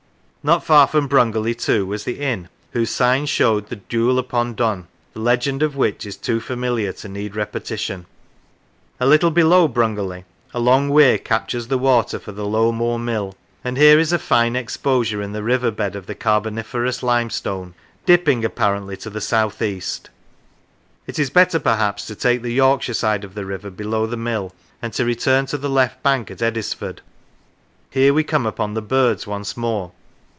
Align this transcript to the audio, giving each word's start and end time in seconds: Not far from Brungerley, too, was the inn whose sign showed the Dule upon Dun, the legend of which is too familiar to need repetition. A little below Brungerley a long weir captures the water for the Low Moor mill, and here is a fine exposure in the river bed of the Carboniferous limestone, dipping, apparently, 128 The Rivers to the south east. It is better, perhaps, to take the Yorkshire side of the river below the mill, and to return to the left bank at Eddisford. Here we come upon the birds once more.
Not 0.43 0.63
far 0.65 0.87
from 0.87 1.07
Brungerley, 1.07 1.53
too, 1.53 1.85
was 1.85 2.03
the 2.03 2.17
inn 2.19 2.49
whose 2.71 2.89
sign 2.89 3.27
showed 3.27 3.67
the 3.69 3.75
Dule 3.75 4.17
upon 4.17 4.55
Dun, 4.55 4.87
the 5.13 5.19
legend 5.19 5.61
of 5.61 5.75
which 5.75 6.03
is 6.03 6.17
too 6.17 6.39
familiar 6.39 6.91
to 6.93 7.07
need 7.07 7.35
repetition. 7.35 8.07
A 8.99 9.05
little 9.05 9.29
below 9.29 9.67
Brungerley 9.67 10.25
a 10.51 10.59
long 10.59 10.89
weir 10.89 11.19
captures 11.19 11.67
the 11.67 11.77
water 11.77 12.17
for 12.17 12.31
the 12.31 12.47
Low 12.47 12.71
Moor 12.71 12.97
mill, 12.97 13.35
and 13.63 13.77
here 13.77 13.99
is 13.99 14.11
a 14.11 14.17
fine 14.17 14.55
exposure 14.55 15.21
in 15.21 15.31
the 15.31 15.43
river 15.43 15.69
bed 15.69 15.95
of 15.95 16.07
the 16.07 16.15
Carboniferous 16.15 17.03
limestone, 17.03 17.75
dipping, 18.07 18.43
apparently, 18.43 18.95
128 18.95 19.03
The 19.03 19.09
Rivers 19.09 19.27
to 19.27 19.27
the 19.27 19.37
south 19.37 19.61
east. 19.61 20.09
It 21.05 21.19
is 21.19 21.29
better, 21.29 21.59
perhaps, 21.59 22.05
to 22.07 22.15
take 22.15 22.41
the 22.41 22.51
Yorkshire 22.53 22.95
side 22.95 23.23
of 23.23 23.35
the 23.35 23.45
river 23.45 23.69
below 23.69 24.07
the 24.07 24.17
mill, 24.17 24.55
and 24.81 24.91
to 24.93 25.05
return 25.05 25.45
to 25.45 25.57
the 25.59 25.69
left 25.69 26.01
bank 26.01 26.31
at 26.31 26.41
Eddisford. 26.41 27.01
Here 27.91 28.11
we 28.11 28.23
come 28.23 28.47
upon 28.47 28.73
the 28.73 28.81
birds 28.81 29.27
once 29.27 29.55
more. 29.55 29.91